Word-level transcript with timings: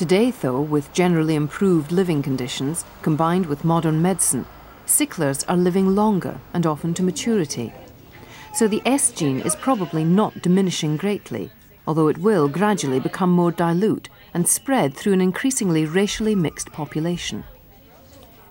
Today, 0.00 0.30
though, 0.30 0.62
with 0.62 0.94
generally 0.94 1.34
improved 1.34 1.92
living 1.92 2.22
conditions 2.22 2.86
combined 3.02 3.44
with 3.44 3.66
modern 3.66 4.00
medicine, 4.00 4.46
sicklers 4.86 5.44
are 5.46 5.58
living 5.58 5.94
longer 5.94 6.40
and 6.54 6.64
often 6.64 6.94
to 6.94 7.02
maturity. 7.02 7.70
So 8.54 8.66
the 8.66 8.80
S 8.86 9.10
gene 9.10 9.40
is 9.40 9.54
probably 9.54 10.02
not 10.02 10.40
diminishing 10.40 10.96
greatly, 10.96 11.50
although 11.86 12.08
it 12.08 12.16
will 12.16 12.48
gradually 12.48 12.98
become 12.98 13.28
more 13.28 13.52
dilute 13.52 14.08
and 14.32 14.48
spread 14.48 14.94
through 14.94 15.12
an 15.12 15.20
increasingly 15.20 15.84
racially 15.84 16.34
mixed 16.34 16.72
population. 16.72 17.44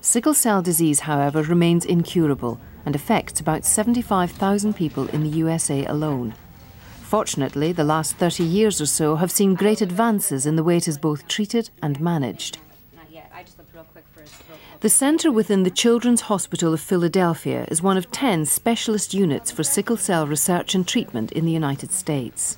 Sickle 0.01 0.35
cell 0.35 0.61
disease, 0.61 0.99
however, 0.99 1.41
remains 1.41 1.83
incurable 1.83 2.61
and 2.85 2.93
affects 2.93 3.39
about 3.39 3.65
75,000 3.65 4.75
people 4.75 5.07
in 5.07 5.23
the 5.23 5.37
USA 5.39 5.83
alone. 5.87 6.35
Fortunately, 7.09 7.71
the 7.71 7.83
last 7.83 8.17
30 8.17 8.43
years 8.43 8.79
or 8.79 8.85
so 8.85 9.15
have 9.15 9.31
seen 9.31 9.55
great 9.55 9.81
advances 9.81 10.45
in 10.45 10.55
the 10.55 10.63
way 10.63 10.77
it 10.77 10.87
is 10.87 10.99
both 10.99 11.27
treated 11.27 11.71
and 11.81 11.99
managed. 11.99 12.59
The 14.81 14.89
centre 14.89 15.31
within 15.31 15.63
the 15.63 15.71
Children's 15.71 16.21
Hospital 16.21 16.71
of 16.71 16.79
Philadelphia 16.79 17.65
is 17.67 17.81
one 17.81 17.97
of 17.97 18.11
10 18.11 18.45
specialist 18.45 19.15
units 19.15 19.49
for 19.49 19.63
sickle 19.63 19.97
cell 19.97 20.27
research 20.27 20.75
and 20.75 20.87
treatment 20.87 21.31
in 21.31 21.45
the 21.45 21.51
United 21.51 21.91
States. 21.91 22.57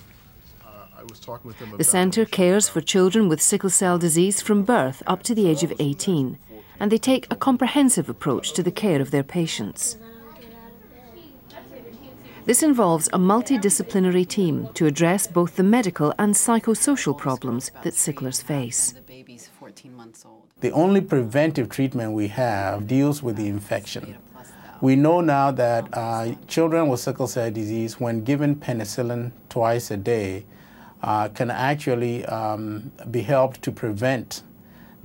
The 1.77 1.85
centre 1.85 2.25
cares 2.25 2.67
for 2.67 2.81
children 2.81 3.29
with 3.29 3.41
sickle 3.41 3.69
cell 3.69 3.97
disease 3.97 4.41
from 4.41 4.63
birth 4.63 5.01
up 5.07 5.23
to 5.23 5.33
the 5.33 5.47
age 5.47 5.63
of 5.63 5.71
18, 5.79 6.37
and 6.77 6.91
they 6.91 6.97
take 6.97 7.25
a 7.31 7.37
comprehensive 7.37 8.09
approach 8.09 8.51
to 8.51 8.63
the 8.63 8.69
care 8.69 8.99
of 8.99 9.11
their 9.11 9.23
patients. 9.23 9.95
This 12.51 12.63
involves 12.63 13.07
a 13.13 13.17
multidisciplinary 13.17 14.27
team 14.27 14.67
to 14.73 14.85
address 14.85 15.25
both 15.25 15.55
the 15.55 15.63
medical 15.63 16.13
and 16.19 16.33
psychosocial 16.33 17.17
problems 17.17 17.71
that 17.83 17.93
sicklers 17.93 18.43
face. 18.43 18.93
The 20.59 20.71
only 20.71 20.99
preventive 20.99 21.69
treatment 21.69 22.11
we 22.11 22.27
have 22.27 22.87
deals 22.87 23.23
with 23.23 23.37
the 23.37 23.47
infection. 23.47 24.17
We 24.81 24.97
know 24.97 25.21
now 25.21 25.51
that 25.51 25.87
uh, 25.93 26.35
children 26.49 26.89
with 26.89 26.99
sickle 26.99 27.27
cell 27.27 27.49
disease, 27.49 28.01
when 28.01 28.25
given 28.25 28.57
penicillin 28.57 29.31
twice 29.47 29.89
a 29.89 29.95
day, 29.95 30.45
uh, 31.01 31.29
can 31.29 31.49
actually 31.49 32.25
um, 32.25 32.91
be 33.09 33.21
helped 33.21 33.61
to 33.61 33.71
prevent 33.71 34.43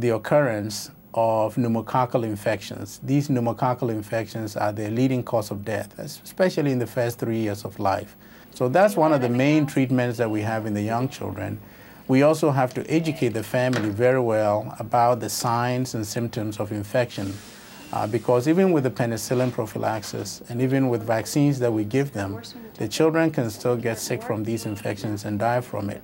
the 0.00 0.08
occurrence 0.08 0.90
of 1.16 1.56
pneumococcal 1.56 2.22
infections. 2.22 3.00
These 3.02 3.28
pneumococcal 3.28 3.90
infections 3.90 4.54
are 4.54 4.70
the 4.70 4.90
leading 4.90 5.22
cause 5.22 5.50
of 5.50 5.64
death, 5.64 5.98
especially 5.98 6.72
in 6.72 6.78
the 6.78 6.86
first 6.86 7.18
three 7.18 7.38
years 7.38 7.64
of 7.64 7.80
life. 7.80 8.14
So 8.52 8.68
that's 8.68 8.96
one 8.96 9.12
of 9.12 9.22
the 9.22 9.30
main 9.30 9.66
treatments 9.66 10.18
that 10.18 10.30
we 10.30 10.42
have 10.42 10.66
in 10.66 10.74
the 10.74 10.82
young 10.82 11.08
children. 11.08 11.58
We 12.06 12.22
also 12.22 12.50
have 12.50 12.72
to 12.74 12.88
educate 12.90 13.30
the 13.30 13.42
family 13.42 13.88
very 13.88 14.20
well 14.20 14.76
about 14.78 15.20
the 15.20 15.30
signs 15.30 15.94
and 15.94 16.06
symptoms 16.06 16.60
of 16.60 16.70
infection 16.70 17.34
uh, 17.92 18.06
because 18.06 18.46
even 18.46 18.72
with 18.72 18.84
the 18.84 18.90
penicillin 18.90 19.50
prophylaxis 19.52 20.42
and 20.48 20.60
even 20.60 20.88
with 20.88 21.02
vaccines 21.02 21.58
that 21.60 21.72
we 21.72 21.84
give 21.84 22.12
them, 22.12 22.42
the 22.74 22.88
children 22.88 23.30
can 23.30 23.48
still 23.50 23.76
get 23.76 23.98
sick 23.98 24.22
from 24.22 24.44
these 24.44 24.66
infections 24.66 25.24
and 25.24 25.38
die 25.38 25.60
from 25.60 25.88
it. 25.88 26.02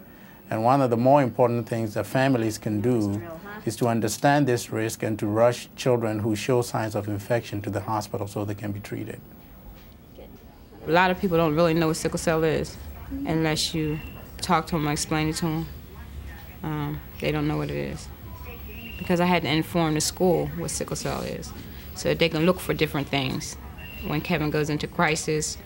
And 0.51 0.65
one 0.65 0.81
of 0.81 0.91
the 0.91 0.97
more 0.97 1.23
important 1.23 1.69
things 1.69 1.95
that 1.95 2.07
families 2.07 2.59
can 2.59 2.81
do 2.81 3.23
is 3.65 3.77
to 3.77 3.87
understand 3.87 4.47
this 4.47 4.71
risk 4.71 5.03
and 5.03 5.19
to 5.19 5.27
rush 5.27 5.69
children 5.77 6.21
who 6.21 6.35
show 6.35 6.63
signs 6.63 6.95
of 6.95 7.09
infection 7.09 7.63
to 7.63 7.71
the 7.71 7.81
hospital 7.81 8.27
so 8.27 8.45
they 8.45 8.55
can 8.55 8.73
be 8.73 8.81
treated. 8.81 9.21
A 10.87 10.91
lot 10.91 11.11
of 11.11 11.21
people 11.21 11.37
don't 11.37 11.55
really 11.55 11.75
know 11.75 11.89
what 11.89 11.97
sickle 11.97 12.19
cell 12.19 12.43
is 12.43 12.77
unless 13.27 13.75
you 13.75 13.99
talk 14.41 14.67
to 14.67 14.73
them 14.73 14.89
or 14.89 14.93
explain 14.93 15.29
it 15.29 15.37
to 15.37 15.47
them. 15.47 15.67
Um, 16.63 17.01
they 17.21 17.31
don't 17.31 17.47
know 17.47 17.57
what 17.57 17.71
it 17.71 17.77
is. 17.77 18.09
Because 18.99 19.21
I 19.21 19.27
had 19.27 19.43
to 19.43 19.49
inform 19.49 19.95
the 19.95 20.01
school 20.01 20.49
what 20.57 20.71
sickle 20.71 20.97
cell 20.97 21.23
is 21.23 21.53
so 21.95 22.15
they 22.15 22.29
can 22.29 22.47
look 22.47 22.59
for 22.59 22.75
different 22.75 23.09
things 23.09 23.57
when 24.07 24.21
Kevin 24.21 24.51
goes 24.51 24.71
into 24.71 24.87
crisis 24.87 25.59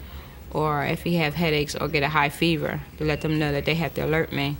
or 0.51 0.85
if 0.85 1.03
he 1.03 1.17
have 1.17 1.35
headaches 1.35 1.75
or 1.75 1.89
get 1.89 2.03
a 2.03 2.09
high 2.09 2.29
fever 2.29 2.81
to 2.99 3.05
let 3.05 3.21
them 3.21 3.39
know 3.39 3.53
that 3.53 3.65
they 3.65 3.75
have 3.75 3.95
to 3.95 4.05
alert 4.05 4.33
me. 4.33 4.57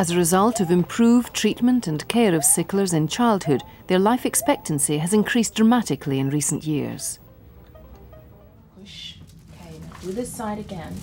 As 0.00 0.10
a 0.10 0.16
result 0.16 0.60
of 0.60 0.70
improved 0.70 1.34
treatment 1.34 1.86
and 1.86 2.08
care 2.08 2.34
of 2.34 2.40
sicklers 2.40 2.94
in 2.94 3.06
childhood, 3.06 3.62
their 3.86 3.98
life 3.98 4.24
expectancy 4.24 4.96
has 4.96 5.12
increased 5.12 5.54
dramatically 5.54 6.18
in 6.18 6.30
recent 6.30 6.64
years. 6.64 7.18
Push. 8.80 9.16
Okay, 9.52 9.78
now 9.78 10.00
do 10.00 10.12
this 10.12 10.32
side 10.32 10.58
again. 10.58 10.96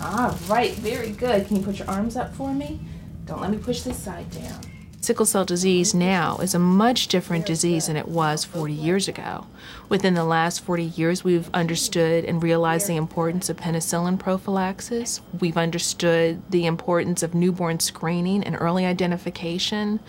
Ah, 0.00 0.36
right, 0.48 0.72
very 0.72 1.12
good. 1.12 1.46
Can 1.46 1.58
you 1.58 1.62
put 1.62 1.78
your 1.78 1.88
arms 1.88 2.16
up 2.16 2.34
for 2.34 2.52
me? 2.52 2.80
Don't 3.24 3.40
let 3.40 3.52
me 3.52 3.58
push 3.58 3.82
this 3.82 3.98
side 3.98 4.28
down. 4.32 4.60
Sickle 5.04 5.26
cell 5.26 5.44
disease 5.44 5.92
now 5.92 6.38
is 6.38 6.54
a 6.54 6.58
much 6.58 7.08
different 7.08 7.44
disease 7.44 7.88
than 7.88 7.96
it 7.98 8.08
was 8.08 8.42
40 8.46 8.72
years 8.72 9.06
ago. 9.06 9.46
Within 9.90 10.14
the 10.14 10.24
last 10.24 10.62
40 10.62 10.82
years, 10.82 11.22
we've 11.22 11.50
understood 11.52 12.24
and 12.24 12.42
realized 12.42 12.86
the 12.86 12.96
importance 12.96 13.50
of 13.50 13.58
penicillin 13.58 14.18
prophylaxis. 14.18 15.20
We've 15.38 15.58
understood 15.58 16.40
the 16.50 16.64
importance 16.64 17.22
of 17.22 17.34
newborn 17.34 17.80
screening 17.80 18.44
and 18.44 18.56
early 18.58 18.86
identification. 18.86 20.00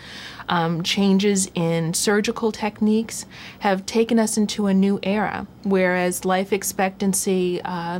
Um, 0.48 0.82
changes 0.82 1.52
in 1.56 1.94
surgical 1.94 2.54
techniques 2.54 3.26
have 3.60 3.86
taken 3.86 4.18
us 4.18 4.38
into 4.38 4.68
a 4.68 4.74
new 4.74 5.02
era, 5.04 5.46
whereas 5.64 6.24
life 6.24 6.54
expectancy 6.54 7.62
uh, 7.66 8.00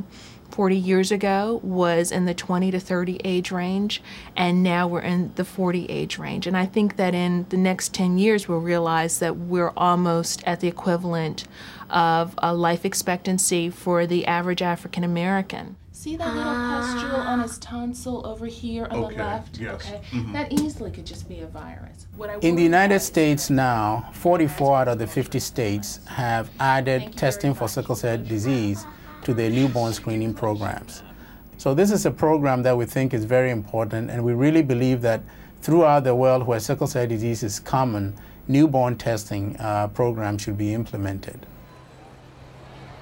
40 0.50 0.76
years 0.78 1.12
ago 1.12 1.60
was 1.64 2.12
in 2.12 2.26
the 2.26 2.34
20 2.34 2.72
to 2.72 2.80
30 2.80 3.20
age 3.26 3.52
range, 3.52 4.02
and 4.36 4.64
now 4.64 4.88
we're 4.88 5.02
in 5.02 5.32
the 5.36 5.46
40 5.46 5.86
age 5.88 6.18
range. 6.18 6.48
And 6.48 6.56
I 6.56 6.66
think 6.66 6.96
that 6.96 7.14
in 7.14 7.46
the 7.50 7.58
next 7.58 7.94
10 7.94 8.18
years, 8.18 8.48
we'll 8.48 8.60
realize 8.60 9.20
that 9.20 9.36
we're 9.38 9.74
almost 9.76 10.44
at 10.46 10.60
the 10.62 10.68
equivalent 10.68 11.46
of 11.90 12.36
a 12.40 12.54
life 12.54 12.86
expectancy 12.86 13.70
for 13.70 14.08
the 14.08 14.26
average 14.26 14.62
African 14.62 15.04
American. 15.04 15.76
See 15.92 16.18
that 16.18 16.36
little 16.36 16.54
pustule 16.54 17.16
on 17.16 17.40
his 17.40 17.58
tonsil 17.58 18.26
over 18.28 18.46
here 18.46 18.86
on 18.92 19.06
Okay, 19.06 19.16
the 19.18 19.24
left? 19.24 19.58
yes. 19.58 19.74
Okay. 19.76 20.02
Mhm. 20.12 20.34
That 20.34 20.54
easily 20.54 20.92
could 20.92 21.06
just 21.06 21.28
be 21.28 21.40
a 21.40 21.48
virus. 21.48 22.06
What 22.16 22.30
I 22.30 22.36
In 22.42 22.56
the 22.56 22.62
United 22.64 23.00
States 23.00 23.50
now, 23.50 24.06
44 24.14 24.78
out 24.78 24.88
of 24.88 25.00
the 25.00 25.08
50 25.08 25.40
states 25.40 26.00
have 26.06 26.50
added 26.60 27.16
testing 27.18 27.54
for 27.54 27.68
sickle 27.68 27.96
cell 27.96 28.18
disease 28.18 28.86
to 29.26 29.34
their 29.34 29.50
newborn 29.50 29.94
screening 29.94 30.34
programs. 30.34 31.04
So 31.58 31.74
this 31.74 31.92
is 31.92 32.06
a 32.06 32.12
program 32.12 32.64
that 32.64 32.78
we 32.78 32.86
think 32.86 33.14
is 33.14 33.26
very 33.26 33.52
important, 33.52 34.10
and 34.10 34.24
we 34.24 34.34
really 34.34 34.62
believe 34.62 35.02
that 35.02 35.22
throughout 35.62 36.04
the 36.04 36.16
world 36.16 36.48
where 36.48 36.60
sickle 36.60 36.88
cell 36.88 37.08
disease 37.08 37.44
is 37.44 37.60
common, 37.60 38.16
newborn 38.48 38.98
testing 38.98 39.58
uh, 39.60 39.88
programs 39.88 40.44
should 40.44 40.58
be 40.58 40.74
implemented. 40.74 41.46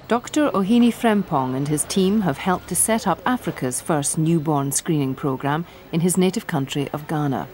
Dr. 0.06 0.50
Ohene 0.50 0.92
Frempong 0.92 1.56
and 1.56 1.68
his 1.68 1.84
team 1.84 2.22
have 2.22 2.38
helped 2.38 2.68
to 2.68 2.76
set 2.76 3.06
up 3.06 3.20
Africa's 3.24 3.80
first 3.80 4.18
newborn 4.18 4.70
screening 4.70 5.14
program 5.14 5.64
in 5.92 6.00
his 6.00 6.18
native 6.18 6.46
country 6.46 6.88
of 6.92 7.08
Ghana. 7.08 7.48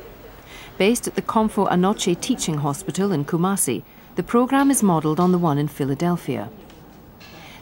Based 0.77 1.07
at 1.07 1.15
the 1.15 1.23
Komfo 1.23 1.71
Anokye 1.71 2.21
Teaching 2.21 2.59
Hospital 2.59 3.13
in 3.13 3.25
Kumasi, 3.25 3.85
the 4.17 4.23
program 4.23 4.71
is 4.71 4.83
modelled 4.83 5.21
on 5.21 5.31
the 5.31 5.39
one 5.39 5.59
in 5.59 5.69
Philadelphia. 5.69 6.51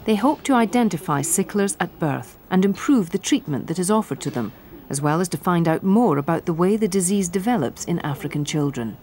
They 0.05 0.15
hope 0.15 0.43
to 0.43 0.53
identify 0.53 1.21
sicklers 1.21 1.75
at 1.79 1.99
birth 1.99 2.37
and 2.49 2.65
improve 2.65 3.09
the 3.09 3.17
treatment 3.17 3.67
that 3.67 3.79
is 3.79 3.91
offered 3.91 4.21
to 4.21 4.31
them, 4.31 4.51
as 4.89 5.01
well 5.01 5.21
as 5.21 5.29
to 5.29 5.37
find 5.37 5.67
out 5.67 5.83
more 5.83 6.17
about 6.17 6.45
the 6.45 6.53
way 6.53 6.77
the 6.77 6.87
disease 6.87 7.29
develops 7.29 7.85
in 7.85 7.99
African 7.99 8.45
children. 8.45 8.97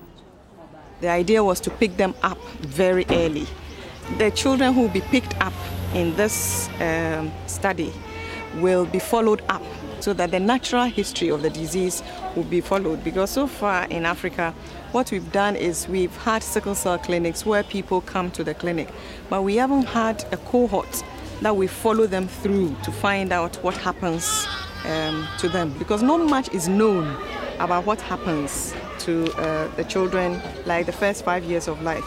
The 1.01 1.09
idea 1.09 1.45
was 1.45 1.61
to 1.61 1.71
pick 1.71 1.97
them 1.97 2.15
up 2.23 2.39
very 2.61 3.05
early. 3.11 3.47
The 4.19 4.31
children 4.31 4.73
who 4.73 4.83
will 4.83 4.89
be 4.89 5.03
picked 5.03 5.39
up 5.41 5.53
in 5.95 6.17
this 6.17 6.69
um, 6.81 7.31
study 7.47 7.93
will 8.57 8.87
be 8.87 8.99
followed 8.99 9.43
up 9.49 9.63
so 10.01 10.13
that 10.13 10.31
the 10.31 10.41
natural 10.41 10.85
history 10.85 11.29
of 11.29 11.43
the 11.43 11.51
disease 11.51 12.03
will 12.35 12.45
be 12.45 12.61
followed. 12.61 13.03
Because 13.03 13.31
so 13.31 13.47
far 13.47 13.85
in 13.87 14.05
Africa, 14.07 14.55
what 14.93 15.11
we've 15.11 15.31
done 15.33 15.57
is 15.57 15.89
we've 15.89 16.17
had 16.19 16.43
sickle 16.43 16.75
cell 16.75 16.99
clinics 16.99 17.45
where 17.45 17.63
people 17.63 18.01
come 18.01 18.31
to 18.33 18.45
the 18.45 18.55
clinic, 18.55 18.89
but 19.29 19.43
we 19.43 19.57
haven't 19.57 19.85
had 19.85 20.25
a 20.33 20.37
cohort 20.37 21.03
that 21.43 21.55
we 21.55 21.67
follow 21.67 22.07
them 22.07 22.29
through 22.29 22.75
to 22.83 22.91
find 22.91 23.33
out 23.33 23.57
what 23.63 23.77
happens 23.77 24.47
um, 24.87 25.27
to 25.39 25.49
them. 25.49 25.77
Because 25.79 26.03
not 26.03 26.21
much 26.21 26.49
is 26.55 26.69
known 26.69 27.17
about 27.59 27.85
what 27.85 28.01
happens 28.01 28.75
to 29.01 29.31
uh, 29.35 29.69
the 29.77 29.85
children, 29.85 30.41
like 30.65 30.87
the 30.87 30.93
first 30.93 31.25
five 31.25 31.45
years 31.45 31.69
of 31.69 31.83
life. 31.83 32.05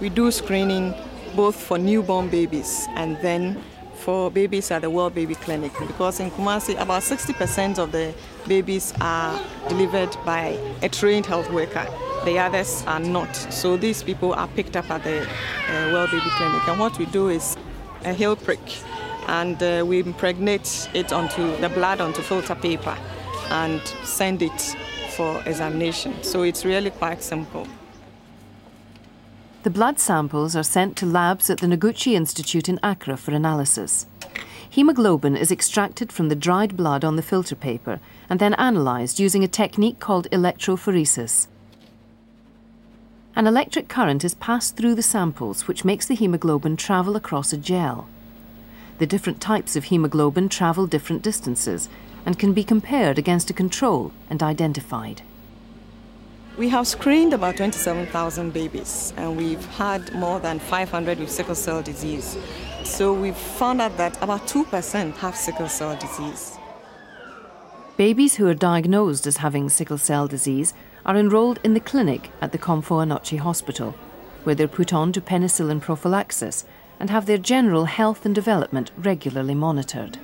We 0.00 0.08
do 0.08 0.30
screening 0.30 0.94
both 1.34 1.56
for 1.56 1.78
newborn 1.78 2.28
babies 2.28 2.86
and 2.96 3.16
then 3.20 3.62
for 4.08 4.30
babies 4.30 4.70
at 4.70 4.80
the 4.80 4.88
World 4.88 5.14
Baby 5.14 5.34
Clinic 5.34 5.70
because 5.86 6.18
in 6.18 6.30
Kumasi 6.30 6.80
about 6.80 7.02
60% 7.02 7.78
of 7.78 7.92
the 7.92 8.14
babies 8.46 8.94
are 9.02 9.38
delivered 9.68 10.16
by 10.24 10.58
a 10.80 10.88
trained 10.88 11.26
health 11.26 11.50
worker. 11.52 11.86
The 12.24 12.38
others 12.38 12.82
are 12.86 13.00
not. 13.00 13.36
So 13.36 13.76
these 13.76 14.02
people 14.02 14.32
are 14.32 14.48
picked 14.48 14.78
up 14.78 14.90
at 14.90 15.04
the 15.04 15.20
uh, 15.20 15.92
World 15.92 16.10
Baby 16.10 16.30
Clinic. 16.38 16.66
And 16.68 16.80
what 16.80 16.98
we 16.98 17.04
do 17.04 17.28
is 17.28 17.54
a 18.06 18.14
heel 18.14 18.34
prick 18.34 18.66
and 19.26 19.62
uh, 19.62 19.84
we 19.86 19.98
impregnate 19.98 20.88
it 20.94 21.12
onto 21.12 21.58
the 21.58 21.68
blood 21.68 22.00
onto 22.00 22.22
filter 22.22 22.54
paper. 22.54 22.96
and 23.50 23.82
send 24.04 24.40
it 24.40 24.76
for 25.16 25.42
examination. 25.44 26.14
So 26.22 26.44
it's 26.44 26.64
really 26.64 26.90
quite 26.90 27.22
simple. 27.22 27.66
The 29.68 29.74
blood 29.74 30.00
samples 30.00 30.56
are 30.56 30.62
sent 30.62 30.96
to 30.96 31.04
labs 31.04 31.50
at 31.50 31.58
the 31.58 31.66
Noguchi 31.66 32.14
Institute 32.14 32.70
in 32.70 32.80
Accra 32.82 33.18
for 33.18 33.32
analysis. 33.32 34.06
Hemoglobin 34.70 35.36
is 35.36 35.52
extracted 35.52 36.10
from 36.10 36.30
the 36.30 36.34
dried 36.34 36.74
blood 36.74 37.04
on 37.04 37.16
the 37.16 37.22
filter 37.22 37.54
paper 37.54 38.00
and 38.30 38.40
then 38.40 38.54
analysed 38.54 39.20
using 39.20 39.44
a 39.44 39.46
technique 39.46 40.00
called 40.00 40.26
electrophoresis. 40.30 41.48
An 43.36 43.46
electric 43.46 43.88
current 43.88 44.24
is 44.24 44.36
passed 44.36 44.74
through 44.74 44.94
the 44.94 45.02
samples, 45.02 45.68
which 45.68 45.84
makes 45.84 46.06
the 46.06 46.14
hemoglobin 46.14 46.78
travel 46.78 47.14
across 47.14 47.52
a 47.52 47.58
gel. 47.58 48.08
The 48.96 49.06
different 49.06 49.38
types 49.38 49.76
of 49.76 49.84
hemoglobin 49.84 50.48
travel 50.48 50.86
different 50.86 51.20
distances 51.20 51.90
and 52.24 52.38
can 52.38 52.54
be 52.54 52.64
compared 52.64 53.18
against 53.18 53.50
a 53.50 53.52
control 53.52 54.12
and 54.30 54.42
identified. 54.42 55.20
We 56.58 56.68
have 56.70 56.88
screened 56.88 57.34
about 57.34 57.56
27,000 57.56 58.52
babies 58.52 59.12
and 59.16 59.36
we've 59.36 59.64
had 59.76 60.12
more 60.12 60.40
than 60.40 60.58
500 60.58 61.20
with 61.20 61.30
sickle 61.30 61.54
cell 61.54 61.82
disease. 61.82 62.36
So 62.82 63.14
we've 63.14 63.36
found 63.36 63.80
out 63.80 63.96
that 63.96 64.20
about 64.20 64.48
2% 64.48 65.16
have 65.18 65.36
sickle 65.36 65.68
cell 65.68 65.96
disease. 65.96 66.58
Babies 67.96 68.34
who 68.34 68.48
are 68.48 68.54
diagnosed 68.54 69.24
as 69.24 69.36
having 69.36 69.68
sickle 69.68 69.98
cell 69.98 70.26
disease 70.26 70.74
are 71.06 71.16
enrolled 71.16 71.60
in 71.62 71.74
the 71.74 71.80
clinic 71.80 72.32
at 72.40 72.50
the 72.50 72.58
Komfo 72.58 73.06
Anokye 73.06 73.38
Hospital, 73.38 73.94
where 74.42 74.56
they're 74.56 74.66
put 74.66 74.92
on 74.92 75.12
to 75.12 75.20
penicillin 75.20 75.80
prophylaxis 75.80 76.64
and 76.98 77.08
have 77.08 77.26
their 77.26 77.38
general 77.38 77.84
health 77.84 78.26
and 78.26 78.34
development 78.34 78.90
regularly 78.96 79.54
monitored. 79.54 80.18